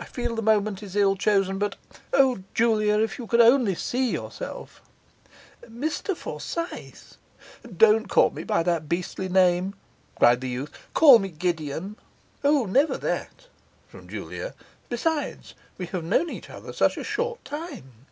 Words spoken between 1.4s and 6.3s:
but O, Julia, if you could only see yourself!' 'Mr